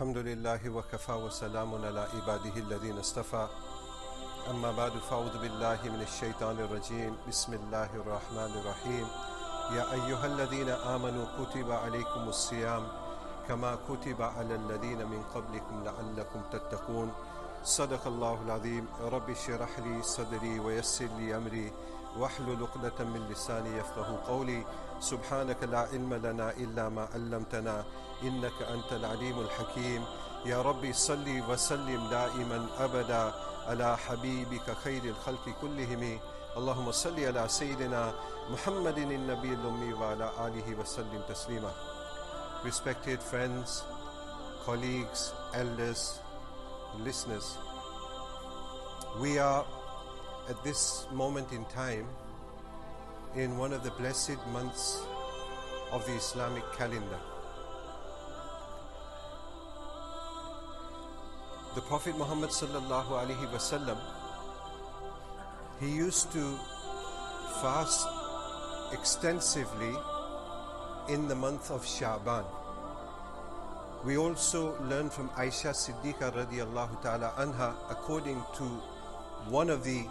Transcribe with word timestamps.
الحمد 0.00 0.18
لله 0.18 0.70
وكفى 0.70 1.12
وسلام 1.12 1.74
على 1.74 2.08
عباده 2.14 2.56
الذين 2.56 2.98
اصطفى. 2.98 3.48
أما 4.50 4.72
بعد 4.72 4.92
فأعوذ 4.92 5.38
بالله 5.38 5.78
من 5.84 6.00
الشيطان 6.00 6.56
الرجيم. 6.56 7.16
بسم 7.28 7.52
الله 7.52 7.90
الرحمن 8.00 8.52
الرحيم. 8.60 9.06
يا 9.76 9.84
أيها 9.92 10.26
الذين 10.26 10.68
آمنوا 10.68 11.26
كتب 11.36 11.72
عليكم 11.72 12.28
الصيام 12.28 12.88
كما 13.48 13.76
كتب 13.88 14.22
على 14.22 14.54
الذين 14.54 15.04
من 15.04 15.22
قبلكم 15.34 15.84
لعلكم 15.84 16.40
تتقون. 16.52 17.12
صدق 17.64 18.06
الله 18.06 18.38
العظيم. 18.46 18.84
رب 19.04 19.30
اشرح 19.30 19.78
لي 19.78 20.02
صدري 20.02 20.60
ويسر 20.60 21.08
لي 21.20 21.36
أمري. 21.36 21.72
واحلل 22.18 22.62
عقدة 22.62 23.04
من 23.04 23.28
لساني 23.30 23.78
يفقه 23.78 24.20
قولي. 24.26 24.64
سبحانك 25.00 25.62
لا 25.62 25.78
علم 25.78 26.14
لنا 26.14 26.50
إلا 26.50 26.88
ما 26.88 27.08
علمتنا 27.14 27.84
إنك 28.22 28.62
أنت 28.62 28.92
العليم 28.92 29.40
الحكيم. 29.40 30.04
يا 30.44 30.62
ربي 30.62 30.92
صل 30.92 31.42
وسلم 31.48 32.10
دائما 32.10 32.66
أبدا 32.78 33.32
على 33.68 33.96
حبيبك 33.96 34.76
خير 34.84 35.04
الخلق 35.04 35.48
كلهم. 35.60 36.20
اللهم 36.56 36.92
صل 36.92 37.20
على 37.20 37.48
سيدنا 37.48 38.14
محمد 38.50 38.98
النبي 38.98 39.54
الأمي 39.54 39.92
وعلى 39.92 40.30
آله 40.46 40.66
وسلم 40.80 41.22
تسليما. 41.28 41.72
Respected 42.64 43.22
friends, 43.22 43.84
colleagues, 44.66 45.32
elders, 45.54 46.20
listeners, 46.98 47.56
we 49.20 49.38
are 49.38 49.64
at 50.50 50.62
this 50.64 51.06
moment 51.12 51.52
in 51.52 51.64
time 51.66 52.06
in 53.36 53.56
one 53.56 53.72
of 53.72 53.84
the 53.84 53.90
blessed 53.92 54.36
months 54.52 55.00
of 55.92 56.04
the 56.06 56.12
Islamic 56.12 56.64
calendar. 56.76 57.20
The 61.76 61.82
Prophet 61.82 62.18
Muhammad 62.18 62.50
sallallahu 62.50 63.14
alaihi 63.22 63.46
wasallam 63.54 63.96
he 65.80 65.88
used 65.88 66.32
to 66.32 66.58
fast 67.62 68.08
extensively 68.92 69.94
in 71.08 71.28
the 71.28 71.34
month 71.36 71.70
of 71.70 71.84
Sha'ban. 71.84 72.44
We 74.04 74.16
also 74.16 74.76
learn 74.82 75.10
from 75.10 75.28
Aisha 75.30 75.70
Siddiqa 75.70 76.32
radiallahu 76.34 77.02
ta'ala 77.02 77.34
anha 77.38 77.74
according 77.88 78.42
to 78.56 78.64
one 79.48 79.70
of 79.70 79.84
the 79.84 80.06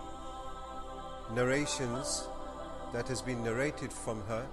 narrations 1.34 2.28
that 2.94 3.08
has 3.08 3.22
been 3.22 3.44
narrated 3.44 3.94
from 3.94 4.22
her 4.28 4.46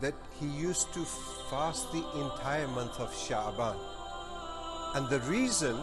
that 0.00 0.14
he 0.40 0.46
used 0.46 0.92
to 0.94 1.04
fast 1.50 1.90
the 1.92 2.04
entire 2.20 2.68
month 2.68 2.98
of 3.00 3.10
Sha'ban. 3.12 3.76
And 4.94 5.08
the 5.10 5.20
reason 5.20 5.76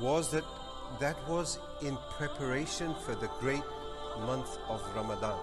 was 0.00 0.30
that 0.30 0.44
that 1.00 1.16
was 1.28 1.58
in 1.82 1.96
preparation 2.16 2.94
for 3.04 3.14
the 3.14 3.28
great 3.40 3.64
month 4.26 4.58
of 4.68 4.80
Ramadan. 4.94 5.38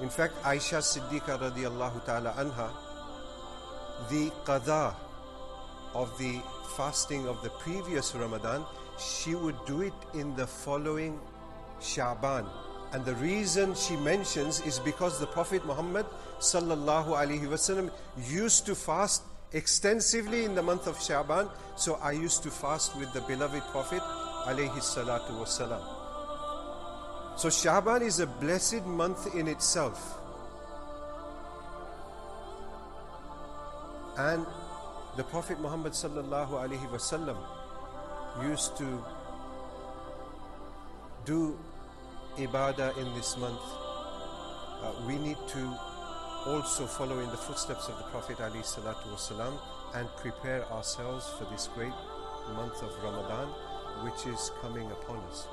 In 0.00 0.10
fact, 0.10 0.34
Aisha 0.42 0.82
Siddiqa 0.82 1.38
radiallahu 1.40 2.04
ta'ala 2.04 2.32
anha, 2.36 2.68
the 4.10 4.30
qada 4.44 4.94
of 5.94 6.16
the 6.18 6.40
fasting 6.76 7.26
of 7.26 7.42
the 7.42 7.50
previous 7.50 8.14
Ramadan, 8.14 8.64
she 8.98 9.34
would 9.34 9.56
do 9.64 9.80
it 9.80 9.94
in 10.12 10.36
the 10.36 10.46
following 10.46 11.18
Sha'ban. 11.80 12.46
And 12.92 13.04
the 13.04 13.14
reason 13.16 13.74
she 13.74 13.96
mentions 13.96 14.60
is 14.60 14.78
because 14.78 15.18
the 15.18 15.26
Prophet 15.26 15.64
Muhammad 15.66 16.06
sallallahu 16.38 17.08
alaihi 17.08 17.46
wasallam 17.46 17.90
used 18.28 18.66
to 18.66 18.74
fast 18.74 19.22
extensively 19.52 20.44
in 20.44 20.54
the 20.54 20.62
month 20.62 20.86
of 20.86 20.96
Sha'ban. 20.98 21.50
So 21.76 21.98
I 22.02 22.12
used 22.12 22.42
to 22.44 22.50
fast 22.50 22.96
with 22.96 23.12
the 23.12 23.20
beloved 23.22 23.62
Prophet 23.72 24.02
alayhi 24.46 24.80
salatu 24.80 25.32
wasalam. 25.32 25.82
So 27.38 27.48
Sha'ban 27.48 28.02
is 28.02 28.20
a 28.20 28.26
blessed 28.26 28.86
month 28.86 29.34
in 29.34 29.48
itself. 29.48 30.18
And 34.16 34.46
the 35.16 35.24
Prophet 35.24 35.60
Muhammad 35.60 35.92
sallallahu 35.92 36.52
alaihi 36.52 36.88
wasallam 36.88 37.36
used 38.42 38.76
to 38.78 39.04
do 41.26 41.58
ibadah 42.38 42.96
in 42.96 43.14
this 43.14 43.36
month. 43.36 43.60
Uh, 44.80 44.92
we 45.06 45.18
need 45.18 45.36
to 45.48 45.62
also 46.46 46.86
follow 46.86 47.18
in 47.18 47.28
the 47.30 47.36
footsteps 47.36 47.88
of 47.88 47.98
the 47.98 48.04
Prophet 48.04 48.38
wasalam 48.38 49.58
and 49.94 50.08
prepare 50.16 50.64
ourselves 50.70 51.28
for 51.36 51.44
this 51.50 51.68
great 51.74 51.96
month 52.54 52.80
of 52.82 52.94
Ramadan 53.02 53.48
which 54.06 54.26
is 54.32 54.52
coming 54.62 54.86
upon 54.92 55.16
us. 55.30 55.48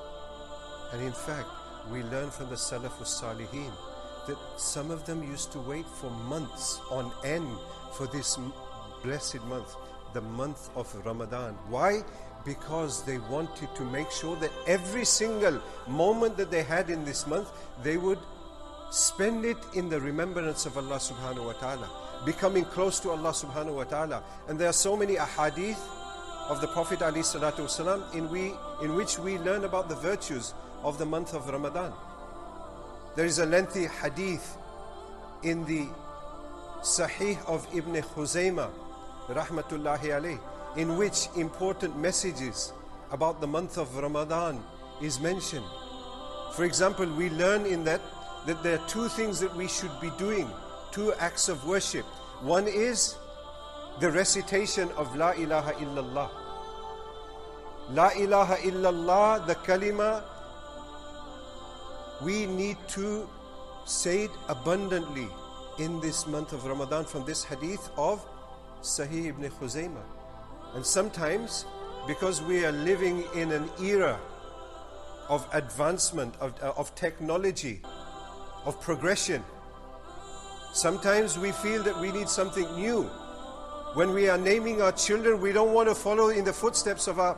And 0.92 1.02
in 1.02 1.12
fact, 1.12 1.50
we 1.92 2.04
learn 2.04 2.30
from 2.30 2.50
the 2.50 2.56
Salafus 2.56 3.10
Salihin 3.22 3.74
that 4.28 4.38
some 4.58 4.92
of 4.92 5.06
them 5.06 5.24
used 5.24 5.52
to 5.54 5.60
wait 5.60 5.88
for 5.88 6.12
months 6.30 6.80
on 6.92 7.12
end 7.26 7.50
for 7.98 8.06
this 8.08 8.38
blessed 9.02 9.44
month, 9.46 9.76
the 10.14 10.22
month 10.22 10.70
of 10.76 10.94
Ramadan. 11.04 11.58
Why? 11.68 12.04
Because 12.46 13.04
they 13.04 13.20
wanted 13.20 13.74
to 13.76 13.84
make 13.84 14.12
sure 14.12 14.36
that 14.38 14.52
every 14.68 15.06
single 15.06 15.62
moment 15.88 16.36
that 16.38 16.52
they 16.52 16.64
had 16.64 16.90
in 16.90 17.06
this 17.06 17.26
month, 17.26 17.50
they 17.82 17.98
would 17.98 18.20
spend 18.92 19.46
it 19.46 19.58
in 19.74 19.90
the 19.90 20.00
remembrance 20.00 20.66
of 20.66 20.78
Allah 20.78 20.98
subhanahu 20.98 21.46
wa 21.46 21.54
ta'ala, 21.54 21.90
becoming 22.26 22.66
close 22.66 23.00
to 23.00 23.12
Allah 23.12 23.32
subhanahu 23.32 23.76
wa 23.76 23.84
ta'ala. 23.86 24.24
And 24.48 24.60
there 24.60 24.70
are 24.70 24.74
so 24.74 24.96
many 24.96 25.16
ahadith 25.16 25.80
of 26.50 26.60
the 26.62 26.68
Prophet 26.68 27.00
ﷺ 27.00 28.14
in, 28.14 28.30
we, 28.30 28.54
in 28.84 28.96
which 28.96 29.18
we 29.18 29.38
learn 29.40 29.64
about 29.64 29.88
the 29.88 29.96
virtues 29.96 30.54
of 30.84 30.98
the 30.98 31.06
month 31.06 31.34
of 31.34 31.48
Ramadan. 31.48 31.94
There 33.16 33.26
is 33.26 33.40
a 33.40 33.46
lengthy 33.46 33.88
hadith 33.88 34.58
in 35.42 35.66
the 35.66 35.88
Sahih 36.82 37.44
of 37.48 37.66
Ibn 37.74 37.96
Khuzaymah, 37.96 38.70
rahmatullahi 39.30 40.12
alayh, 40.20 40.40
in 40.76 40.98
which 40.98 41.28
important 41.36 41.98
messages 41.98 42.74
about 43.12 43.42
the 43.42 43.48
month 43.48 43.78
of 43.78 43.96
Ramadan 43.96 44.64
is 45.02 45.20
mentioned. 45.20 45.66
For 46.56 46.66
example, 46.66 47.06
we 47.06 47.30
learn 47.30 47.66
in 47.66 47.84
that 47.84 48.02
that 48.46 48.62
there 48.62 48.78
are 48.78 48.88
two 48.88 49.08
things 49.08 49.40
that 49.40 49.56
we 49.56 49.68
should 49.68 49.92
be 50.02 50.12
doing, 50.18 50.50
two 50.92 51.14
acts 51.14 51.48
of 51.48 51.66
worship. 51.66 52.06
One 52.42 52.68
is 52.68 53.16
the 54.00 54.12
recitation 54.12 54.90
of 54.98 55.16
La 55.16 55.32
ilaha 55.32 55.72
illallah. 55.74 56.30
La 57.92 58.10
ilaha 58.18 58.56
illallah, 58.56 59.48
the 59.48 59.56
kalima, 59.56 60.24
we 62.22 62.46
need 62.46 62.78
to 62.90 63.28
say 63.86 64.26
it 64.26 64.32
abundantly 64.50 65.28
in 65.80 66.00
this 66.02 66.28
month 66.28 66.54
of 66.54 66.66
Ramadan 66.66 67.06
from 67.06 67.26
this 67.26 67.44
hadith 67.44 67.90
of 67.98 68.26
Sahih 68.82 69.28
ibn 69.28 69.50
Khuzaymah. 69.50 70.04
And 70.76 70.86
sometimes, 70.86 71.66
because 72.08 72.42
we 72.42 72.66
are 72.66 72.72
living 72.72 73.24
in 73.36 73.52
an 73.52 73.70
era 73.82 74.20
of 75.30 75.48
advancement, 75.54 76.36
of, 76.40 76.54
uh, 76.62 76.74
of 76.76 76.94
technology, 76.96 77.82
of 78.66 78.80
progression, 78.82 79.44
sometimes 80.74 81.38
we 81.38 81.52
feel 81.52 81.84
that 81.84 82.00
we 82.00 82.12
need 82.12 82.28
something 82.28 82.66
new. 82.76 83.04
When 83.94 84.14
we 84.14 84.28
are 84.30 84.38
naming 84.38 84.82
our 84.82 84.92
children, 84.92 85.40
we 85.40 85.52
don't 85.52 85.74
want 85.74 85.88
to 85.90 85.96
follow 85.96 86.30
in 86.30 86.44
the 86.44 86.54
footsteps 86.54 87.08
of 87.08 87.20
our 87.20 87.38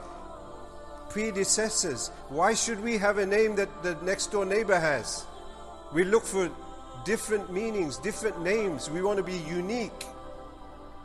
predecessors. 1.10 2.12
Why 2.30 2.54
should 2.54 2.82
we 2.82 2.98
have 2.98 3.18
a 3.18 3.26
name 3.26 3.56
that 3.58 3.84
the 3.84 3.96
next 4.02 4.32
door 4.32 4.46
neighbor 4.46 4.80
has? 4.80 5.26
We 5.94 6.06
look 6.06 6.24
for 6.24 6.50
different 7.04 7.52
meanings, 7.52 7.98
different 7.98 8.42
names. 8.42 8.90
We 8.90 9.02
want 9.02 9.18
to 9.18 9.24
be 9.24 9.38
unique. 9.38 10.06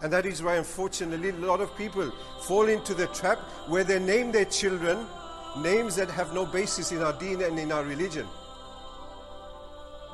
And 0.03 0.12
that 0.12 0.25
is 0.25 0.43
why, 0.43 0.56
unfortunately, 0.56 1.31
a 1.31 1.33
lot 1.34 1.61
of 1.61 1.77
people 1.77 2.11
fall 2.43 2.69
into 2.69 2.94
the 2.94 3.06
trap 3.08 3.38
where 3.69 3.85
they 3.85 3.99
name 3.99 4.32
their 4.32 4.47
children 4.47 5.06
names 5.58 5.97
that 5.97 6.11
have 6.11 6.32
no 6.32 6.47
basis 6.47 6.93
in 6.93 7.02
our 7.02 7.12
deen 7.12 7.43
and 7.43 7.58
in 7.58 7.73
our 7.73 7.85
religion. 7.85 8.26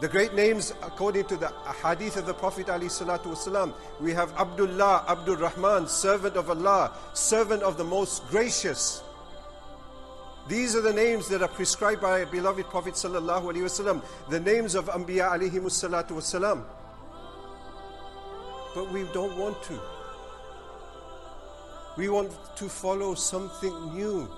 The 0.00 0.08
great 0.08 0.34
names, 0.34 0.72
according 0.82 1.24
to 1.26 1.36
the 1.36 1.50
hadith 1.82 2.18
of 2.18 2.26
the 2.26 2.34
Prophet 2.34 2.66
ﷺ, 2.66 3.72
we 4.00 4.12
have 4.12 4.30
Abdullah, 4.38 5.06
Abdul 5.08 5.36
Rahman, 5.36 5.88
servant 5.88 6.36
of 6.36 6.50
Allah, 6.50 6.92
servant 7.14 7.62
of 7.62 7.78
the 7.78 7.84
most 7.84 8.26
gracious. 8.28 9.02
These 10.48 10.76
are 10.76 10.82
the 10.82 10.92
names 10.92 11.28
that 11.28 11.40
are 11.42 11.48
prescribed 11.48 12.02
by 12.02 12.26
beloved 12.26 12.66
Prophet 12.66 12.94
ﷺ, 12.94 14.02
the 14.28 14.40
names 14.40 14.74
of 14.74 14.86
Anbiya 14.86 15.32
alayhi 15.32 15.60
salatu. 15.60 16.62
But 18.76 18.92
we 18.92 19.04
don't 19.14 19.38
want 19.38 19.62
to. 19.64 19.80
We 21.96 22.10
want 22.10 22.30
to 22.56 22.68
follow 22.68 23.14
something 23.14 23.94
new. 23.94 24.28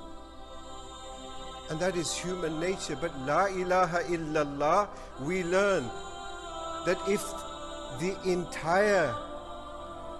And 1.68 1.80
that 1.80 1.96
is 1.96 2.16
human 2.16 2.60
nature. 2.60 2.94
But 2.94 3.10
La 3.26 3.46
ilaha 3.46 4.04
illallah, 4.04 4.88
we 5.22 5.42
learn 5.42 5.90
that 6.86 6.98
if 7.08 7.20
the 7.98 8.16
entire 8.30 9.12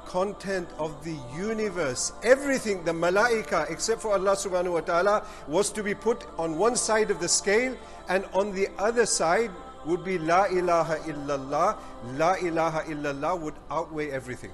content 0.07 0.69
of 0.81 1.05
the 1.05 1.17
universe, 1.37 2.13
everything, 2.25 2.83
the 2.83 2.93
malaika, 2.93 3.71
except 3.71 4.03
for 4.03 4.15
Allah 4.15 4.35
subhanahu 4.35 4.73
wa 4.73 4.81
ta'ala, 4.81 5.27
was 5.47 5.71
to 5.71 5.85
be 5.85 5.95
put 5.95 6.27
on 6.39 6.59
one 6.59 6.75
side 6.75 7.13
of 7.13 7.21
the 7.21 7.29
scale, 7.29 7.77
and 8.09 8.25
on 8.35 8.53
the 8.53 8.67
other 8.79 9.07
side 9.07 9.53
would 9.89 10.05
be 10.05 10.19
La 10.19 10.45
ilaha 10.45 11.01
illallah. 11.09 11.77
La 12.21 12.35
ilaha 12.37 12.85
illallah 12.85 13.41
would 13.41 13.55
outweigh 13.71 14.11
everything. 14.11 14.53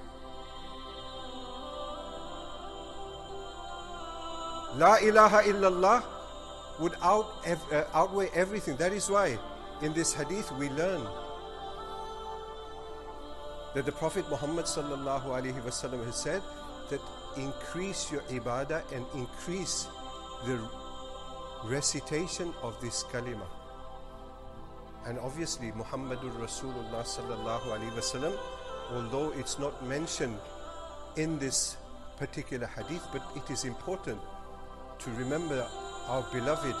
La 4.79 4.95
ilaha 5.03 5.43
illallah 5.43 6.03
would 6.79 6.95
out, 7.01 7.27
uh, 7.47 7.83
outweigh 7.93 8.29
everything. 8.33 8.77
That 8.77 8.93
is 8.93 9.09
why 9.09 9.37
in 9.81 9.93
this 9.93 10.13
hadith 10.13 10.51
we 10.53 10.69
learn 10.69 11.03
that 13.75 13.85
the 13.85 13.91
Prophet 13.91 14.23
Muhammad 14.29 14.65
sallallahu 14.65 15.35
alaihi 15.35 15.59
wasallam 15.67 16.03
has 16.05 16.15
said 16.15 16.41
that 16.89 17.01
increase 17.35 18.09
your 18.11 18.21
ibadah 18.31 18.83
and 18.95 19.05
increase 19.13 19.87
the 20.45 20.59
recitation 21.65 22.53
of 22.63 22.79
this 22.79 23.03
kalima. 23.11 23.43
And 25.05 25.19
obviously 25.19 25.71
Muhammadur 25.71 26.33
Rasulullah 26.41 27.05
sallallahu 27.05 27.69
alaihi 27.69 27.93
wasallam, 27.93 28.33
although 28.91 29.31
it's 29.37 29.59
not 29.59 29.85
mentioned 29.85 30.37
in 31.15 31.37
this 31.37 31.77
particular 32.17 32.65
hadith, 32.65 33.05
but 33.13 33.21
it 33.35 33.51
is 33.51 33.65
important 33.65 34.19
to 34.99 35.11
remember 35.11 35.67
our 36.07 36.25
beloved 36.31 36.75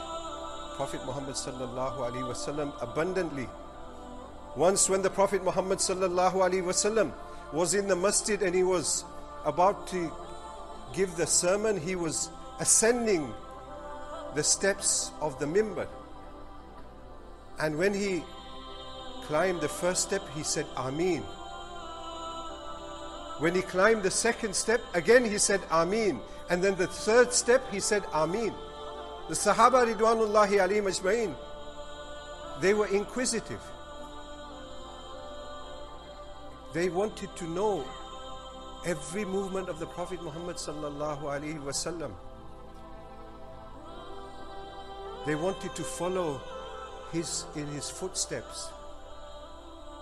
Prophet 0.75 1.05
Muhammad 1.05 1.35
sallallahu 1.35 1.97
alaihi 1.97 2.25
wasallam 2.25 2.73
abundantly. 2.81 3.47
Once 4.55 4.89
when 4.89 5.01
the 5.01 5.09
Prophet 5.09 5.43
Muhammad 5.43 5.77
sallallahu 5.77 6.41
alaihi 6.41 6.63
wasallam 6.63 7.13
was 7.53 7.75
in 7.75 7.87
the 7.87 7.95
masjid 7.95 8.41
and 8.41 8.55
he 8.55 8.63
was 8.63 9.05
about 9.45 9.85
to 9.87 10.11
give 10.93 11.15
the 11.15 11.27
sermon, 11.27 11.79
he 11.79 11.95
was 11.95 12.29
ascending 12.59 13.31
the 14.33 14.43
steps 14.43 15.11
of 15.21 15.37
the 15.39 15.45
mimbar. 15.45 15.87
And 17.59 17.77
when 17.77 17.93
he 17.93 18.23
climbed 19.23 19.61
the 19.61 19.69
first 19.69 20.03
step, 20.03 20.21
he 20.35 20.43
said, 20.43 20.65
Amin. 20.77 21.21
When 23.39 23.55
he 23.55 23.61
climbed 23.61 24.03
the 24.03 24.11
second 24.11 24.55
step, 24.55 24.81
again 24.93 25.25
he 25.25 25.37
said, 25.37 25.61
Amin. 25.71 26.19
And 26.49 26.63
then 26.63 26.75
the 26.75 26.87
third 26.87 27.33
step, 27.33 27.63
he 27.71 27.79
said, 27.79 28.03
Amin. 28.13 28.53
The 29.27 29.35
Sahaba 29.35 29.91
Ridwanullahi 29.91 30.59
alayhim 30.61 30.85
ajma'in, 30.85 31.35
they 32.61 32.73
were 32.73 32.87
inquisitive. 32.87 33.61
They 36.73 36.89
wanted 36.89 37.35
to 37.37 37.45
know 37.49 37.83
every 38.85 39.25
movement 39.25 39.69
of 39.69 39.79
the 39.79 39.87
Prophet 39.87 40.21
Muhammad 40.21 40.57
sallallahu 40.57 41.23
alaihi 41.23 41.59
wasallam. 41.63 42.11
They 45.25 45.35
wanted 45.35 45.73
to 45.75 45.83
follow 45.83 46.39
his 47.12 47.44
in 47.56 47.66
his 47.66 47.90
footsteps. 47.90 48.68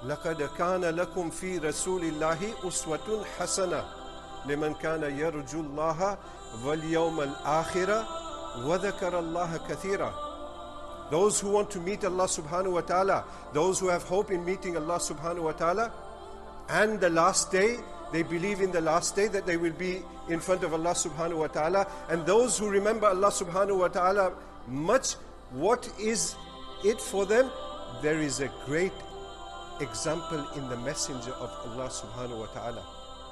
لقد 0.07 0.43
كان 0.59 0.85
لكم 0.85 1.31
في 1.31 1.59
رسول 1.59 2.05
الله 2.05 2.39
أسوة 2.69 3.25
حسنة 3.39 3.85
لمن 4.47 4.75
كان 4.75 5.03
يرجو 5.19 5.61
الله 5.61 6.19
واليوم 6.65 7.21
الآخرة 7.21 8.07
وذكر 8.65 9.19
الله 9.19 9.61
كثيرا 9.69 10.29
Those 11.11 11.41
who 11.41 11.49
want 11.49 11.71
to 11.71 11.81
meet 11.81 12.05
Allah 12.05 12.25
subhanahu 12.29 12.73
wa 12.73 12.81
ta'ala, 12.83 13.25
those 13.55 13.81
who 13.81 13.89
have 13.89 14.03
hope 14.03 14.31
in 14.31 14.45
meeting 14.45 14.77
Allah 14.77 14.99
subhanahu 14.99 15.43
wa 15.45 15.53
ta'ala, 15.53 15.91
and 16.69 17.01
the 17.01 17.09
last 17.09 17.51
day, 17.51 17.79
they 18.13 18.23
believe 18.23 18.61
in 18.61 18.71
the 18.73 18.81
last 18.83 19.17
day 19.17 19.27
that 19.29 19.47
they 19.47 19.57
will 19.57 19.73
be 19.73 20.03
in 20.29 20.39
front 20.39 20.65
of 20.65 20.75
Allah 20.75 20.93
subhanahu 20.93 21.39
wa 21.39 21.47
ta'ala. 21.47 21.87
And 22.11 22.27
those 22.27 22.59
who 22.59 22.69
remember 22.69 23.07
Allah 23.07 23.29
subhanahu 23.29 23.79
wa 23.79 23.89
ta'ala 23.89 24.33
much, 24.67 25.15
what 25.51 25.89
is 25.99 26.35
it 26.84 27.00
for 27.00 27.26
them? 27.26 27.50
There 28.02 28.20
is 28.20 28.40
a 28.40 28.50
great 28.66 28.94
example 29.80 30.46
in 30.56 30.68
the 30.70 30.78
messenger 30.78 31.32
of 31.34 31.50
Allah 31.68 31.90
subhanahu 31.90 32.40
wa 32.40 32.46
ta'ala, 32.48 32.84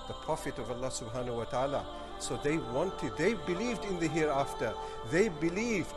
the 0.08 0.14
Prophet 0.14 0.58
of 0.58 0.70
Allah 0.72 0.90
subhanahu 0.90 1.38
wa 1.38 1.46
ta'ala. 1.46 1.86
So 2.20 2.38
they 2.44 2.58
wanted, 2.58 3.18
they 3.18 3.34
believed 3.34 3.86
in 3.86 4.00
the 4.00 4.08
hereafter. 4.08 4.74
They 5.12 5.30
believed 5.30 5.96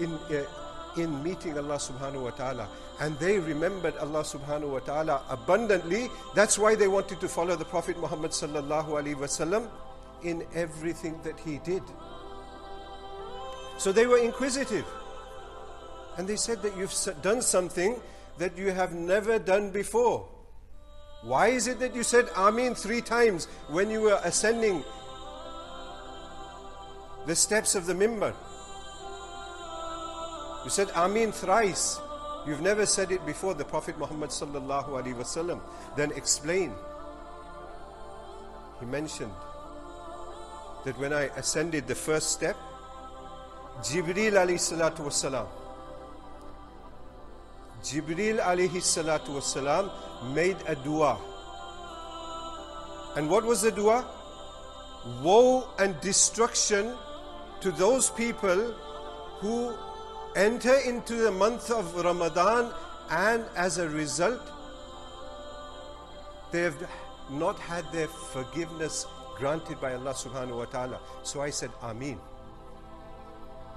in, 0.00 0.14
uh, 0.30 0.44
in 0.96 1.22
meeting 1.22 1.58
Allah 1.58 1.76
subhanahu 1.76 2.22
wa 2.22 2.30
ta'ala. 2.30 2.68
And 3.00 3.18
they 3.18 3.38
remembered 3.38 3.96
Allah 3.96 4.22
subhanahu 4.22 4.70
wa 4.70 4.78
ta'ala 4.78 5.22
abundantly. 5.28 6.08
That's 6.34 6.58
why 6.58 6.74
they 6.74 6.88
wanted 6.88 7.20
to 7.20 7.28
follow 7.28 7.56
the 7.56 7.64
Prophet 7.64 7.98
Muhammad 7.98 8.30
sallallahu 8.30 8.88
alaihi 8.96 9.16
wasallam 9.16 9.68
in 10.22 10.46
everything 10.54 11.20
that 11.24 11.38
he 11.40 11.58
did. 11.58 11.82
So 13.78 13.92
they 13.92 14.06
were 14.06 14.18
inquisitive. 14.18 14.86
And 16.18 16.26
they 16.26 16.36
said 16.36 16.62
that 16.62 16.76
you've 16.76 16.94
done 17.22 17.42
something 17.42 18.00
that 18.38 18.56
you 18.56 18.70
have 18.70 18.94
never 18.94 19.38
done 19.38 19.70
before. 19.70 20.28
Why 21.22 21.48
is 21.48 21.66
it 21.66 21.78
that 21.80 21.94
you 21.94 22.02
said 22.02 22.28
Amin 22.36 22.74
three 22.74 23.00
times 23.00 23.46
when 23.68 23.90
you 23.90 24.02
were 24.02 24.20
ascending 24.22 24.84
the 27.26 27.34
steps 27.34 27.74
of 27.74 27.86
the 27.86 27.94
mimbar? 27.94 28.34
You 30.64 30.70
said 30.70 30.90
Amin 30.94 31.32
thrice. 31.32 31.98
You've 32.46 32.60
never 32.60 32.86
said 32.86 33.10
it 33.10 33.26
before, 33.26 33.54
the 33.54 33.64
Prophet 33.64 33.98
Muhammad 33.98 34.30
sallallahu 34.30 34.88
alaihi 34.90 35.14
wasallam. 35.14 35.60
Then 35.96 36.12
explain. 36.12 36.72
He 38.78 38.86
mentioned 38.86 39.32
that 40.84 40.96
when 40.98 41.12
I 41.12 41.24
ascended 41.36 41.88
the 41.88 41.94
first 41.94 42.30
step, 42.30 42.56
Jibril 43.82 44.32
alayhi 44.32 44.62
salatu 44.62 45.00
wasalam, 45.06 45.46
Jibreel 47.86 48.40
alayhi 48.40 48.82
salatu 48.82 49.36
wasalam 49.38 49.90
made 50.34 50.56
a 50.66 50.74
dua. 50.74 51.18
And 53.16 53.30
what 53.30 53.44
was 53.44 53.62
the 53.62 53.70
dua? 53.70 54.04
Woe 55.22 55.68
and 55.78 55.98
destruction 56.00 56.94
to 57.60 57.70
those 57.70 58.10
people 58.10 58.74
who 59.38 59.72
enter 60.34 60.76
into 60.78 61.14
the 61.14 61.30
month 61.30 61.70
of 61.70 61.94
Ramadan 62.04 62.72
and 63.10 63.44
as 63.56 63.78
a 63.78 63.88
result 63.88 64.40
they 66.50 66.62
have 66.62 66.88
not 67.30 67.58
had 67.58 67.90
their 67.92 68.08
forgiveness 68.08 69.06
granted 69.38 69.80
by 69.80 69.94
Allah 69.94 70.14
subhanahu 70.14 70.58
wa 70.58 70.64
ta'ala. 70.64 70.98
So 71.22 71.40
I 71.40 71.50
said 71.50 71.70
Ameen. 71.82 72.18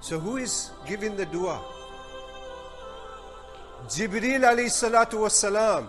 So 0.02 0.20
who 0.20 0.38
is 0.38 0.72
giving 0.88 1.16
the 1.16 1.26
dua? 1.26 1.62
Jibreel 3.88 4.44
alayhi 4.44 4.70
salatu 4.70 5.20
wasalam. 5.20 5.88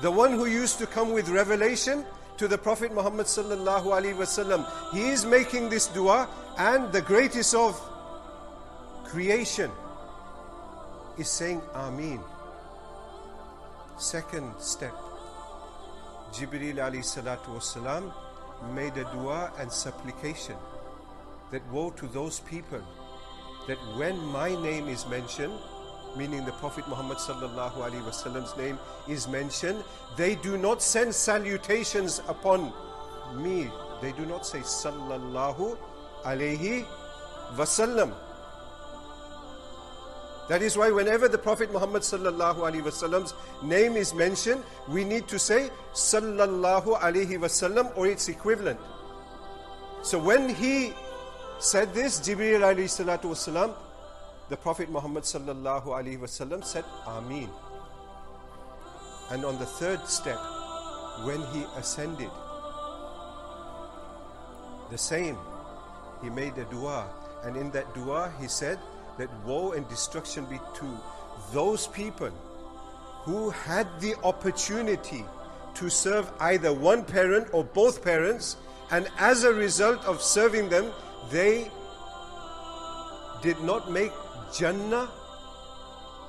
The 0.00 0.10
one 0.10 0.32
who 0.32 0.46
used 0.46 0.78
to 0.78 0.86
come 0.86 1.12
with 1.12 1.28
revelation 1.28 2.04
to 2.36 2.46
the 2.46 2.56
Prophet 2.56 2.94
Muhammad 2.94 3.26
sallallahu 3.26 3.86
alaihi 3.86 4.14
wasallam. 4.14 4.64
He 4.92 5.08
is 5.08 5.26
making 5.26 5.70
this 5.70 5.88
dua 5.88 6.28
and 6.56 6.92
the 6.92 7.02
greatest 7.02 7.54
of 7.54 7.80
creation 9.04 9.70
is 11.18 11.28
saying 11.28 11.60
Ameen. 11.74 12.20
Second 13.98 14.52
step. 14.60 14.94
Jibreel 16.32 16.76
alayhi 16.76 17.02
salatu 17.02 17.58
wasalam 17.58 18.12
made 18.74 18.96
a 18.96 19.04
dua 19.12 19.50
and 19.58 19.72
supplication 19.72 20.56
that 21.50 21.62
woe 21.72 21.90
to 21.90 22.06
those 22.06 22.40
people 22.40 22.82
that 23.68 23.78
when 23.96 24.18
my 24.32 24.54
name 24.62 24.88
is 24.88 25.06
mentioned, 25.06 25.52
meaning 26.16 26.44
the 26.44 26.52
Prophet 26.52 26.88
Muhammad 26.88 27.18
sallallahu 27.18 27.84
alaihi 27.86 28.02
wasallam's 28.02 28.56
name 28.56 28.78
is 29.06 29.28
mentioned, 29.28 29.84
they 30.16 30.34
do 30.36 30.56
not 30.56 30.82
send 30.82 31.14
salutations 31.14 32.22
upon 32.28 32.72
me. 33.36 33.70
They 34.00 34.12
do 34.12 34.24
not 34.24 34.46
say 34.46 34.60
sallallahu 34.60 35.76
alaihi 36.24 36.86
wasallam. 37.56 38.14
That 40.48 40.62
is 40.62 40.78
why 40.78 40.90
whenever 40.90 41.28
the 41.28 41.36
Prophet 41.36 41.70
Muhammad 41.70 42.00
sallallahu 42.00 42.64
alaihi 42.64 42.82
wasallam's 42.82 43.34
name 43.62 43.96
is 43.96 44.14
mentioned, 44.14 44.64
we 44.88 45.04
need 45.04 45.28
to 45.28 45.38
say 45.38 45.68
sallallahu 45.92 46.98
alaihi 47.00 47.36
wasallam 47.36 47.94
or 47.98 48.06
its 48.06 48.30
equivalent. 48.30 48.80
So 50.02 50.18
when 50.18 50.48
he 50.48 50.94
said 51.58 51.92
this, 51.92 52.20
Jibreel 52.20 52.60
alayhi 52.60 52.86
salatu 52.86 53.24
wasalam, 53.24 53.74
the 54.48 54.56
Prophet 54.56 54.88
Muhammad 54.90 55.24
sallallahu 55.24 55.86
alaihi 55.86 56.18
wasallam 56.18 56.64
said 56.64 56.84
Ameen. 57.06 57.50
And 59.30 59.44
on 59.44 59.58
the 59.58 59.66
third 59.66 60.06
step, 60.06 60.38
when 61.24 61.40
he 61.52 61.64
ascended, 61.76 62.30
the 64.90 64.96
same, 64.96 65.36
he 66.22 66.30
made 66.30 66.56
a 66.56 66.64
dua. 66.64 67.06
And 67.44 67.56
in 67.56 67.70
that 67.72 67.92
dua, 67.94 68.32
he 68.40 68.48
said 68.48 68.78
that 69.18 69.28
woe 69.44 69.72
and 69.72 69.86
destruction 69.88 70.44
be 70.46 70.58
to 70.76 70.98
those 71.52 71.86
people 71.88 72.30
who 73.22 73.50
had 73.50 73.86
the 74.00 74.14
opportunity 74.24 75.24
to 75.74 75.90
serve 75.90 76.30
either 76.40 76.72
one 76.72 77.04
parent 77.04 77.48
or 77.52 77.64
both 77.64 78.02
parents, 78.02 78.56
and 78.90 79.08
as 79.18 79.44
a 79.44 79.52
result 79.52 80.02
of 80.06 80.22
serving 80.22 80.68
them, 80.68 80.90
they 81.30 81.70
did 83.42 83.60
not 83.60 83.90
make 83.90 84.12
Jannah 84.56 85.08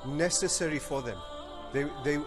necessary 0.06 0.80
for 0.80 1.02
them. 1.02 1.18
They, 1.74 1.86
they 2.04 2.18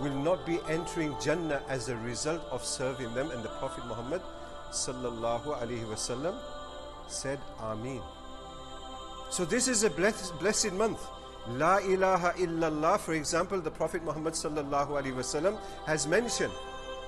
will 0.00 0.14
not 0.14 0.44
be 0.46 0.58
entering 0.68 1.14
Jannah 1.22 1.62
as 1.68 1.88
a 1.88 1.96
result 1.96 2.42
of 2.50 2.64
serving 2.64 3.14
them. 3.14 3.30
And 3.30 3.42
the 3.42 3.48
Prophet 3.60 3.86
Muhammad 3.86 4.22
sallallahu 4.70 5.60
alaihi 5.60 5.84
wasallam 5.84 6.36
said, 7.08 7.38
Ameen. 7.60 8.02
So 9.30 9.44
this 9.44 9.68
is 9.68 9.82
a 9.84 9.90
blessed, 9.90 10.38
blessed 10.40 10.72
month. 10.72 11.00
La 11.48 11.78
ilaha 11.78 12.32
illallah, 12.38 13.00
for 13.00 13.14
example, 13.14 13.60
the 13.60 13.70
Prophet 13.70 14.04
Muhammad 14.04 14.34
sallallahu 14.34 14.90
alaihi 14.90 15.14
wasallam 15.14 15.58
has 15.86 16.06
mentioned 16.06 16.52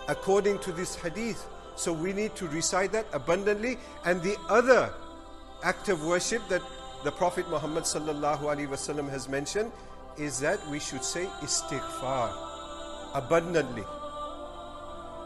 according 0.09 0.59
to 0.61 0.73
this 0.73 0.95
hadith. 0.97 1.47
So 1.77 1.93
we 1.93 2.13
need 2.13 2.35
to 2.37 2.47
recite 2.49 2.93
that 2.93 3.07
abundantly. 3.13 3.79
And 4.05 4.23
the 4.23 4.37
other 4.49 4.93
act 5.63 5.89
of 5.89 6.05
worship 6.05 6.47
that 6.49 6.63
the 7.05 7.13
Prophet 7.13 7.49
Muhammad 7.51 7.85
sallallahu 7.85 8.41
alaihi 8.41 8.69
wasallam 8.69 9.09
has 9.11 9.29
mentioned 9.29 9.73
is 10.17 10.39
that 10.41 10.67
we 10.69 10.79
should 10.79 11.05
say 11.05 11.27
istighfar 11.43 12.33
abundantly. 13.15 13.83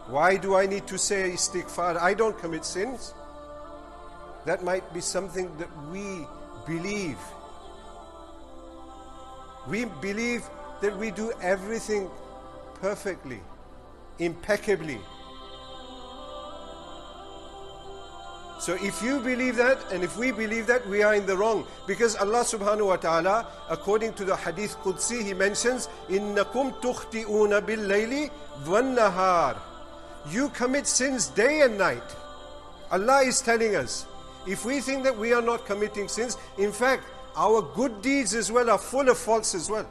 Why 0.08 0.36
do 0.36 0.56
I 0.56 0.66
need 0.66 0.86
to 0.86 0.98
say 0.98 1.30
istighfar? 1.30 1.96
I 1.96 2.14
don't 2.14 2.38
commit 2.38 2.64
sins. 2.64 3.14
That 4.46 4.64
might 4.64 4.94
be 4.94 5.00
something 5.00 5.50
that 5.58 5.68
we 5.92 6.26
believe 6.66 7.18
we 9.68 9.84
believe 10.00 10.48
that 10.80 10.96
we 10.96 11.10
do 11.10 11.32
everything 11.42 12.08
perfectly, 12.80 13.40
impeccably. 14.18 14.98
So 18.59 18.75
if 18.75 19.01
you 19.01 19.19
believe 19.19 19.57
that 19.57 19.91
and 19.91 20.03
if 20.03 20.15
we 20.17 20.31
believe 20.31 20.67
that, 20.67 20.87
we 20.87 21.03
are 21.03 21.15
in 21.15 21.25
the 21.25 21.35
wrong. 21.35 21.67
Because 21.85 22.15
Allah 22.15 22.45
subhanahu 22.47 22.87
wa 22.87 22.95
ta'ala, 22.95 23.47
according 23.69 24.13
to 24.13 24.23
the 24.23 24.37
hadith 24.37 24.77
Qudsi, 24.83 25.21
He 25.21 25.33
mentions, 25.33 25.89
إِنَّكُمْ 26.07 26.79
تُخْتِئُونَ 26.79 27.59
بِاللَّيْلِ 27.59 28.31
وَالنَّهَارِ 28.63 29.57
You 30.31 30.47
commit 30.49 30.87
sins 30.87 31.27
day 31.27 31.61
and 31.61 31.77
night. 31.77 32.15
Allah 32.89 33.23
is 33.23 33.41
telling 33.41 33.75
us, 33.75 34.05
if 34.47 34.63
we 34.63 34.79
think 34.79 35.03
that 35.03 35.17
we 35.17 35.33
are 35.33 35.41
not 35.41 35.65
committing 35.65 36.07
sins, 36.07 36.37
in 36.57 36.71
fact, 36.71 37.03
our 37.35 37.61
good 37.61 38.01
deeds 38.01 38.33
as 38.33 38.51
well 38.51 38.69
are 38.69 38.77
full 38.77 39.09
of 39.09 39.17
faults 39.17 39.55
as 39.55 39.69
well. 39.69 39.87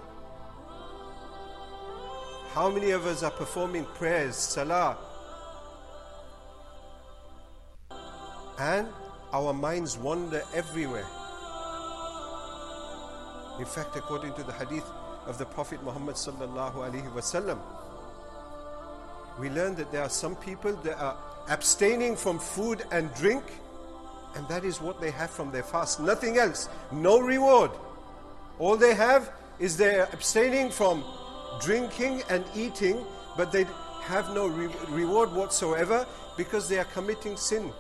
How 2.53 2.71
many 2.71 2.93
of 2.93 3.07
us 3.07 3.23
are 3.23 3.31
performing 3.31 3.85
prayers, 3.85 4.37
salah, 4.37 4.97
and 8.60 8.88
our 9.34 9.54
minds 9.54 9.98
wander 9.98 10.42
everywhere? 10.54 11.06
In 13.60 13.66
fact, 13.66 13.96
according 13.96 14.34
to 14.34 14.44
the 14.44 14.54
hadith 14.54 14.86
of 15.26 15.38
the 15.38 15.46
Prophet 15.46 15.84
Muhammad 15.84 16.16
sallallahu 16.16 16.76
alaihi 16.76 17.12
wasallam, 17.14 17.60
we 19.40 19.50
learn 19.50 19.76
that 19.76 19.92
there 19.92 20.02
are 20.02 20.10
some 20.10 20.36
people 20.36 20.74
that 20.78 20.98
are 21.00 21.18
abstaining 21.50 22.16
from 22.16 22.40
food 22.40 22.84
and 22.92 23.14
drink 23.16 23.44
and 24.36 24.48
that 24.48 24.64
is 24.64 24.80
what 24.80 25.02
they 25.02 25.10
have 25.12 25.32
from 25.32 25.52
their 25.52 25.64
fast. 25.64 26.00
Nothing 26.00 26.38
else. 26.38 26.70
No 26.92 27.20
reward. 27.20 27.72
All 28.60 28.78
they 28.78 28.94
have 28.94 29.32
is 29.60 29.78
they're 29.78 30.08
abstaining 30.14 30.70
from 30.70 31.04
drinking 31.60 32.22
and 32.30 32.46
eating, 32.56 33.04
but 33.36 33.52
they 33.52 33.66
have 34.02 34.34
no 34.36 34.48
re- 34.48 34.70
reward 34.90 35.32
whatsoever 35.32 36.06
because 36.38 36.70
they 36.70 36.78
are 36.78 36.86
committing 36.86 37.36
sin 37.36 37.72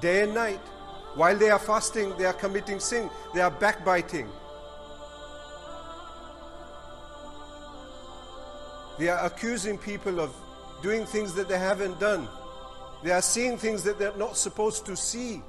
day 0.00 0.22
and 0.22 0.34
night. 0.34 0.60
While 1.14 1.36
they 1.36 1.50
are 1.50 1.58
fasting, 1.58 2.16
they 2.16 2.24
are 2.24 2.32
committing 2.32 2.80
sin. 2.80 3.10
They 3.34 3.40
are 3.40 3.50
backbiting. 3.50 4.28
They 8.98 9.08
are 9.08 9.24
accusing 9.24 9.78
people 9.78 10.20
of 10.20 10.34
doing 10.82 11.06
things 11.06 11.34
that 11.34 11.48
they 11.48 11.58
haven't 11.58 11.98
done. 11.98 12.28
They 13.02 13.10
are 13.10 13.22
seeing 13.22 13.56
things 13.56 13.82
that 13.84 13.98
they're 13.98 14.16
not 14.16 14.36
supposed 14.36 14.84
to 14.86 14.96
see. 14.96 15.42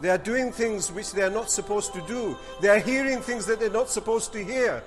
They 0.00 0.10
are 0.10 0.18
doing 0.18 0.50
things 0.50 0.90
which 0.90 1.12
they 1.12 1.22
are 1.22 1.30
not 1.30 1.50
supposed 1.50 1.94
to 1.94 2.00
do. 2.08 2.36
They 2.60 2.68
are 2.68 2.80
hearing 2.80 3.20
things 3.20 3.46
that 3.46 3.60
they're 3.60 3.70
not 3.70 3.88
supposed 3.88 4.32
to 4.32 4.42
hear. 4.42 4.82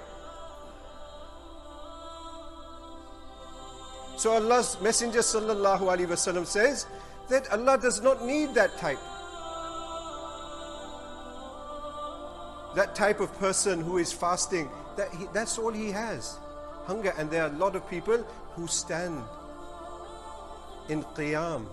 So 4.17 4.31
Allah's 4.33 4.79
Messenger 4.81 5.19
sallallahu 5.19 5.81
alaihi 5.81 6.07
wasallam 6.07 6.45
says 6.45 6.87
that 7.29 7.51
Allah 7.51 7.77
does 7.81 8.01
not 8.01 8.23
need 8.25 8.53
that 8.53 8.77
type. 8.77 8.99
That 12.75 12.93
type 12.93 13.19
of 13.19 13.33
person 13.39 13.81
who 13.81 13.97
is 13.97 14.11
fasting, 14.11 14.69
that 14.97 15.09
he, 15.13 15.25
that's 15.33 15.57
all 15.57 15.71
he 15.71 15.91
has. 15.91 16.37
Hunger. 16.85 17.13
And 17.17 17.31
there 17.31 17.43
are 17.43 17.49
a 17.49 17.57
lot 17.57 17.75
of 17.75 17.89
people 17.89 18.17
who 18.55 18.67
stand 18.67 19.23
in 20.89 21.03
qiyam 21.15 21.65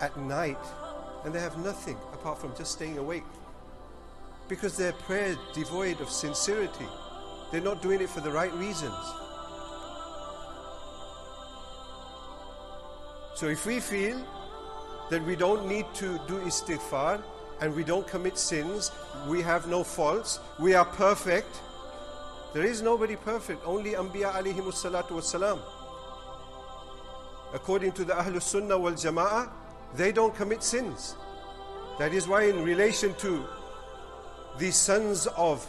at 0.00 0.16
night 0.18 0.58
and 1.24 1.34
they 1.34 1.40
have 1.40 1.56
nothing 1.58 1.96
apart 2.12 2.38
from 2.38 2.54
just 2.56 2.72
staying 2.72 2.98
awake. 2.98 3.24
Because 4.48 4.76
their 4.76 4.92
prayer 4.92 5.36
devoid 5.54 6.00
of 6.00 6.10
sincerity. 6.10 6.86
They're 7.50 7.62
not 7.62 7.80
doing 7.80 8.00
it 8.00 8.10
for 8.10 8.20
the 8.20 8.30
right 8.30 8.52
reasons. 8.54 8.94
So 13.34 13.48
if 13.48 13.66
we 13.66 13.80
feel 13.80 14.24
that 15.10 15.24
we 15.24 15.34
don't 15.36 15.66
need 15.66 15.86
to 15.94 16.18
do 16.28 16.38
istighfar 16.40 17.20
and 17.60 17.74
we 17.74 17.82
don't 17.84 18.06
commit 18.06 18.38
sins, 18.38 18.92
we 19.28 19.42
have 19.42 19.66
no 19.66 19.82
faults, 19.82 20.38
we 20.60 20.74
are 20.74 20.84
perfect. 20.84 21.60
There 22.52 22.64
is 22.64 22.80
nobody 22.82 23.16
perfect, 23.16 23.66
only 23.66 23.92
Anbiya 23.92 24.32
alayhimus 24.32 24.84
salatu 24.84 25.12
wasalam. 25.18 25.60
According 27.52 27.92
to 27.92 28.04
the 28.04 28.12
Ahlul 28.12 28.42
Sunnah 28.42 28.78
wal 28.78 28.92
Jama'ah, 28.92 29.48
they 29.96 30.12
don't 30.12 30.34
commit 30.34 30.62
sins. 30.62 31.16
That 31.98 32.12
is 32.12 32.26
why, 32.26 32.44
in 32.44 32.64
relation 32.64 33.14
to 33.14 33.44
the 34.58 34.70
sons 34.70 35.26
of 35.36 35.66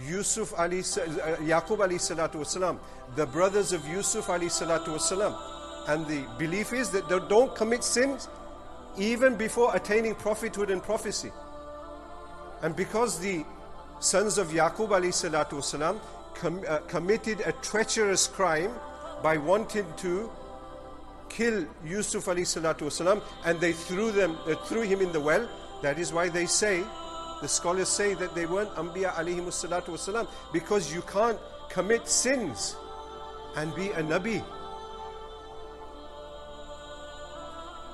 Yusuf 0.00 0.52
Ali, 0.58 0.80
uh, 0.80 1.38
Yaqub 1.42 1.80
Ali 1.80 1.96
salatu 1.96 2.36
wasalam, 2.36 2.78
the 3.14 3.26
brothers 3.26 3.72
of 3.72 3.86
Yusuf 3.88 4.28
Ali 4.28 4.46
salatu 4.46 4.88
wasalam, 4.88 5.36
and 5.86 6.06
the 6.06 6.24
belief 6.38 6.72
is 6.72 6.90
that 6.90 7.08
they 7.08 7.18
don't 7.28 7.54
commit 7.54 7.84
sins 7.84 8.28
even 8.96 9.36
before 9.36 9.74
attaining 9.74 10.14
prophethood 10.14 10.70
and 10.70 10.82
prophecy. 10.82 11.30
And 12.62 12.74
because 12.74 13.18
the 13.18 13.44
sons 14.00 14.38
of 14.38 14.48
Yaqub 14.48 14.90
Ali 14.92 15.12
com, 16.34 16.62
uh, 16.68 16.78
committed 16.88 17.40
a 17.40 17.52
treacherous 17.52 18.26
crime 18.26 18.72
by 19.22 19.36
wanting 19.36 19.86
to 19.98 20.30
kill 21.28 21.66
Yusuf 21.84 22.24
wasalam 22.26 23.22
and 23.44 23.60
they 23.60 23.72
threw 23.72 24.12
them 24.12 24.36
they 24.46 24.54
threw 24.66 24.82
him 24.82 25.00
in 25.00 25.10
the 25.12 25.20
well 25.20 25.48
that 25.82 25.98
is 25.98 26.12
why 26.12 26.28
they 26.28 26.46
say 26.46 26.84
the 27.40 27.48
scholars 27.48 27.88
say 27.88 28.14
that 28.14 28.34
they 28.34 28.46
weren't 28.46 28.70
anbiya 28.76 29.12
wasalam 29.14 30.28
because 30.52 30.92
you 30.94 31.02
can't 31.02 31.38
commit 31.68 32.06
sins 32.06 32.76
and 33.56 33.74
be 33.74 33.88
a 33.88 34.02
nabi 34.02 34.44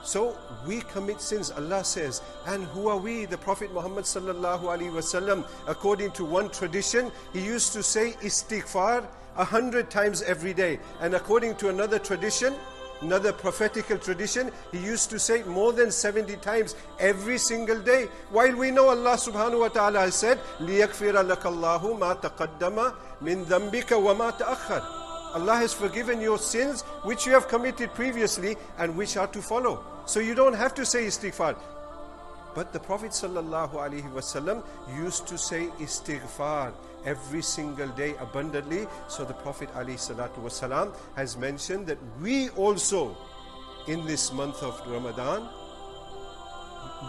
so 0.09 0.37
we 0.67 0.81
commit 0.81 1.19
sins 1.19 1.51
Allah 1.51 1.83
says 1.83 2.21
and 2.47 2.65
who 2.65 2.87
are 2.87 2.97
we 2.97 3.25
the 3.25 3.37
prophet 3.37 3.73
Muhammad 3.73 4.05
sallallahu 4.05 4.61
alaihi 4.61 4.91
wasallam 4.91 5.45
according 5.67 6.11
to 6.11 6.25
one 6.25 6.49
tradition 6.49 7.11
he 7.33 7.43
used 7.43 7.73
to 7.73 7.81
say 7.81 8.11
istighfar 8.21 9.05
a 9.37 9.43
hundred 9.43 9.89
times 9.89 10.21
every 10.21 10.53
day 10.53 10.79
and 11.01 11.15
according 11.15 11.55
to 11.55 11.69
another 11.69 11.99
tradition 11.99 12.53
Another 13.01 13.33
prophetical 13.33 13.97
tradition, 13.97 14.51
he 14.71 14.79
used 14.79 15.09
to 15.09 15.19
say 15.19 15.43
more 15.43 15.73
than 15.73 15.91
70 15.91 16.37
times 16.37 16.75
every 16.99 17.37
single 17.37 17.79
day. 17.79 18.07
While 18.31 18.55
we 18.55 18.71
know 18.71 18.89
Allah 18.89 19.17
subhanahu 19.17 19.59
wa 19.59 19.67
ta'ala 19.67 19.99
has 19.99 20.15
said, 20.15 20.39
لِيَكْفِرَ 20.59 21.13
لَكَ 21.27 21.43
اللَّهُ 21.43 21.99
مَا 21.99 22.21
تَقَدَّمَ 22.21 22.93
مِن 23.21 23.43
ذَنْبِكَ 23.45 23.91
وَمَا 23.91 24.39
تَأَخَّرَ 24.39 24.98
Allah 25.33 25.57
has 25.57 25.73
forgiven 25.73 26.21
your 26.21 26.37
sins 26.37 26.81
which 27.03 27.25
you 27.25 27.33
have 27.33 27.47
committed 27.47 27.93
previously 27.93 28.55
and 28.77 28.95
which 28.95 29.17
are 29.17 29.27
to 29.27 29.41
follow. 29.41 29.83
So 30.05 30.19
you 30.19 30.33
don't 30.33 30.53
have 30.53 30.73
to 30.75 30.85
say 30.85 31.05
istighfar. 31.05 31.57
But 32.53 32.71
the 32.71 32.79
Prophet 32.79 33.11
ﷺ 33.11 34.63
used 34.95 35.27
to 35.27 35.37
say 35.37 35.67
istighfar 35.79 36.71
every 37.05 37.41
single 37.41 37.89
day 37.89 38.15
abundantly. 38.21 38.87
So 39.09 39.25
the 39.25 39.33
Prophet 39.33 39.69
ﷺ 39.73 40.95
has 41.17 41.35
mentioned 41.37 41.87
that 41.87 41.97
we 42.21 42.49
also 42.51 43.17
in 43.87 44.05
this 44.05 44.31
month 44.31 44.63
of 44.63 44.81
Ramadan 44.87 45.49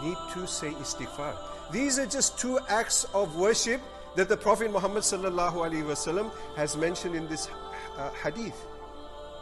need 0.03 0.17
to 0.33 0.45
say 0.45 0.71
istighfar. 0.71 1.33
These 1.71 1.97
are 1.97 2.05
just 2.05 2.37
two 2.37 2.59
acts 2.67 3.05
of 3.13 3.37
worship 3.37 3.81
that 4.15 4.27
the 4.27 4.37
Prophet 4.37 4.71
Muhammad 4.71 5.03
ﷺ 5.03 6.31
has 6.55 6.75
mentioned 6.75 7.15
in 7.15 7.27
this 7.27 7.47
uh, 7.96 8.10
hadith. 8.22 8.66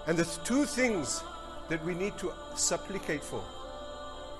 And 0.06 0.16
the 0.16 0.24
two 0.44 0.64
things 0.64 1.22
that 1.68 1.84
we 1.84 1.94
need 1.94 2.16
to 2.18 2.32
supplicate 2.56 3.22
for, 3.22 3.42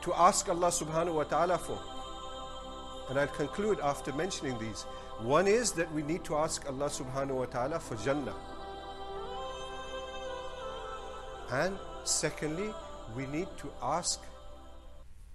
to 0.03 0.15
ask 0.15 0.49
Allah 0.49 0.69
subhanahu 0.69 1.15
wa 1.15 1.25
ta'ala 1.25 1.59
for. 1.59 1.79
And 3.09 3.19
I'll 3.19 3.27
conclude 3.27 3.81
after 3.81 4.13
mentioning 4.13 4.59
these. 4.59 4.83
One 5.21 5.47
is 5.47 5.73
that 5.73 5.93
we 5.93 6.03
need 6.03 6.25
to 6.25 6.37
ask 6.37 6.67
Allah 6.67 6.87
subhanahu 6.87 7.35
wa 7.35 7.45
ta'ala 7.45 7.79
for 7.79 7.97
Jannah. 7.97 8.35
And 11.51 11.77
secondly, 12.05 12.71
we 13.17 13.27
need 13.27 13.49
to 13.59 13.71
ask 13.83 14.21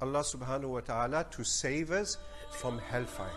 Allah 0.02 0.20
subhanahu 0.20 0.70
wa 0.70 0.80
ta'ala 0.80 1.26
to 1.32 1.44
save 1.44 1.92
us 1.92 2.18
from 2.52 2.80
hellfire. 2.80 3.30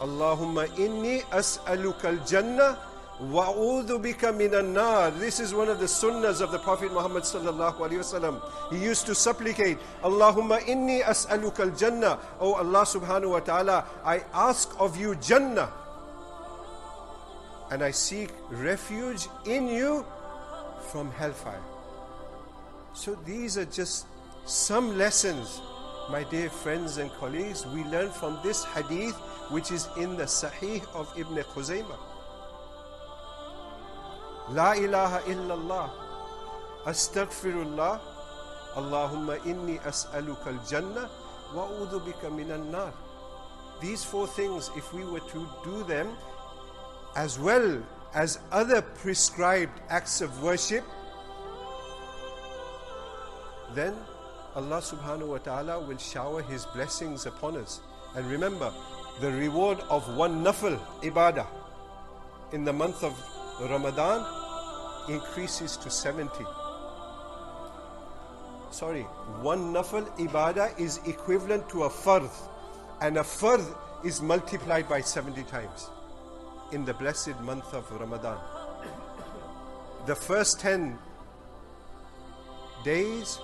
Allahumma 0.00 0.66
inni 0.76 1.22
as'aluka 1.30 2.04
al-jannah 2.04 2.78
wa'udhu 3.20 4.02
bika 4.02 4.36
minan 4.36 4.72
nar. 4.72 5.10
This 5.10 5.38
is 5.40 5.54
one 5.54 5.68
of 5.68 5.78
the 5.78 5.86
sunnahs 5.86 6.40
of 6.40 6.50
the 6.50 6.58
Prophet 6.58 6.92
Muhammad 6.92 7.22
sallallahu 7.22 7.78
alaihi 7.78 8.02
wasallam. 8.02 8.40
He 8.72 8.82
used 8.82 9.06
to 9.06 9.14
supplicate, 9.14 9.78
Allahumma 10.02 10.60
inni 10.66 11.02
as'aluka 11.02 11.60
al-jannah. 11.70 12.18
Oh 12.40 12.54
Allah 12.54 12.82
subhanahu 12.82 13.30
wa 13.30 13.40
ta'ala, 13.40 13.84
I 14.04 14.22
ask 14.32 14.74
of 14.80 14.96
you 14.96 15.14
Jannah. 15.16 15.70
And 17.70 17.82
I 17.82 17.92
seek 17.92 18.30
refuge 18.50 19.28
in 19.46 19.68
you 19.68 20.04
from 20.90 21.10
hellfire. 21.12 21.62
So 22.94 23.16
these 23.26 23.58
are 23.58 23.64
just 23.64 24.06
some 24.44 24.98
lessons, 24.98 25.60
my 26.10 26.24
dear 26.24 26.50
friends 26.50 26.98
and 26.98 27.10
colleagues, 27.12 27.66
we 27.66 27.82
learn 27.84 28.10
from 28.10 28.38
this 28.42 28.64
hadith 28.64 29.16
which 29.50 29.72
is 29.72 29.88
in 29.96 30.16
the 30.16 30.24
Sahih 30.24 30.82
of 30.94 31.12
Ibn 31.16 31.36
Khuzaymah. 31.36 32.13
La 34.50 34.74
ilaha 34.74 35.20
illallah, 35.24 35.90
astaghfirullah, 36.84 38.00
Allahumma 38.76 39.38
inni 39.46 39.78
as'aluka 39.80 40.48
al-jannah 40.48 41.08
wa 41.54 41.68
bika 42.04 42.28
minan 42.30 42.70
nar. 42.70 42.92
These 43.80 44.04
four 44.04 44.26
things, 44.26 44.70
if 44.76 44.92
we 44.92 45.04
were 45.04 45.20
to 45.32 45.46
do 45.64 45.84
them 45.84 46.10
as 47.16 47.38
well 47.38 47.82
as 48.12 48.38
other 48.52 48.82
prescribed 48.82 49.80
acts 49.88 50.20
of 50.20 50.42
worship, 50.42 50.84
then 53.74 53.94
Allah 54.54 54.78
subhanahu 54.78 55.28
wa 55.28 55.38
ta'ala 55.38 55.80
will 55.80 55.98
shower 55.98 56.42
His 56.42 56.66
blessings 56.66 57.26
upon 57.26 57.56
us. 57.56 57.80
And 58.14 58.26
remember, 58.30 58.72
the 59.20 59.32
reward 59.32 59.80
of 59.90 60.06
one 60.16 60.44
nafil 60.44 60.78
ibadah 61.02 61.46
in 62.52 62.64
the 62.64 62.72
month 62.72 63.02
of 63.02 63.14
Ramadan 63.60 64.26
increases 65.08 65.76
to 65.76 65.90
70. 65.90 66.44
Sorry, 68.70 69.02
one 69.42 69.72
nafil 69.72 70.06
ibadah 70.18 70.78
is 70.78 70.98
equivalent 71.06 71.68
to 71.68 71.84
a 71.84 71.88
fard, 71.90 72.28
and 73.00 73.16
a 73.18 73.22
fard 73.22 73.64
is 74.04 74.20
multiplied 74.20 74.88
by 74.88 75.00
70 75.00 75.44
times 75.44 75.88
in 76.72 76.84
the 76.84 76.94
blessed 76.94 77.38
month 77.40 77.72
of 77.72 77.88
Ramadan. 77.92 78.38
The 80.06 80.14
first 80.16 80.58
10 80.60 80.98
days 82.84 83.38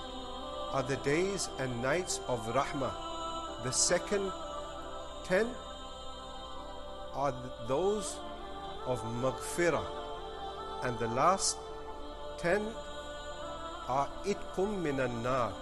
are 0.72 0.82
the 0.82 0.96
days 0.96 1.48
and 1.58 1.82
nights 1.82 2.20
of 2.26 2.40
Rahmah. 2.52 3.62
The 3.64 3.70
second 3.70 4.32
10 5.24 5.46
are 7.14 7.34
those 7.68 8.16
of 8.86 9.00
Maghfirah. 9.22 9.99
And 10.82 10.98
the 10.98 11.08
last 11.08 11.56
10 12.38 12.62
are 13.88 14.08
Itqun 14.24 14.82
minan 14.82 15.22
nar. 15.22 15.52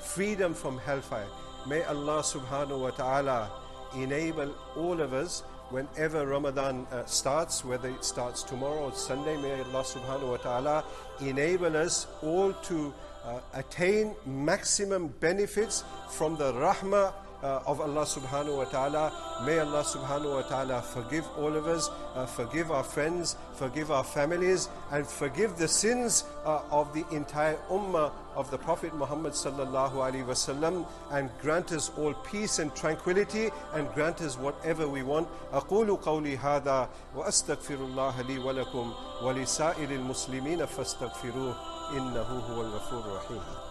Freedom 0.00 0.54
from 0.54 0.78
hellfire. 0.78 1.26
May 1.66 1.82
Allah 1.84 2.20
subhanahu 2.22 2.78
wa 2.78 2.90
ta'ala 2.90 3.50
enable 3.96 4.54
all 4.76 5.00
of 5.00 5.12
us 5.12 5.42
whenever 5.70 6.26
Ramadan 6.26 6.86
uh, 6.92 7.04
starts, 7.06 7.64
whether 7.64 7.88
it 7.88 8.04
starts 8.04 8.42
tomorrow 8.42 8.90
or 8.90 8.92
Sunday, 8.92 9.36
may 9.36 9.52
Allah 9.54 9.82
subhanahu 9.82 10.30
wa 10.30 10.36
ta'ala 10.36 10.84
enable 11.20 11.76
us 11.76 12.06
all 12.22 12.52
to 12.52 12.92
uh, 13.24 13.40
attain 13.54 14.14
maximum 14.26 15.08
benefits 15.20 15.82
from 16.10 16.36
the 16.36 16.52
rahmah 16.52 17.12
uh, 17.43 17.61
of 17.65 17.79
Allah 17.81 18.03
subhanahu 18.03 18.57
wa 18.57 18.65
ta'ala. 18.65 19.13
May 19.45 19.59
Allah 19.59 19.83
subhanahu 19.83 20.35
wa 20.35 20.41
ta'ala 20.41 20.81
forgive 20.81 21.25
all 21.37 21.55
of 21.55 21.67
us, 21.67 21.89
uh, 22.15 22.25
forgive 22.25 22.71
our 22.71 22.83
friends, 22.83 23.37
forgive 23.53 23.91
our 23.91 24.03
families, 24.03 24.69
and 24.91 25.07
forgive 25.07 25.57
the 25.57 25.67
sins 25.67 26.25
uh, 26.45 26.61
of 26.71 26.93
the 26.93 27.05
entire 27.11 27.57
ummah 27.69 28.11
of 28.35 28.51
the 28.51 28.57
Prophet 28.57 28.93
Muhammad 28.95 29.33
sallallahu 29.33 29.93
alaihi 29.93 30.25
wasallam, 30.25 30.85
and 31.11 31.29
grant 31.41 31.71
us 31.71 31.91
all 31.97 32.13
peace 32.13 32.59
and 32.59 32.75
tranquility, 32.75 33.49
and 33.73 33.87
grant 33.93 34.21
us 34.21 34.37
whatever 34.37 34.87
we 34.87 35.03
want. 35.03 35.27
أقول 35.53 35.95
قولي 36.01 36.37
هذا 36.37 36.89
وأستغفر 37.15 37.75
الله 37.75 38.21
لي 38.21 38.37
ولكم 38.39 38.93
ولسائر 39.23 39.91
المسلمين 39.91 40.65
فاستغفروه 40.65 41.55
إنه 41.91 42.21
هو 42.21 42.61
الغفور 42.61 42.99
الرحيم 42.99 43.62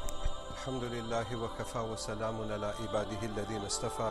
الحمد 0.64 0.84
لله 0.84 1.26
وكفى 1.44 1.80
وسلام 1.80 2.52
على 2.52 2.74
عباده 2.82 3.22
الذين 3.24 3.62
اصطفى 3.66 4.02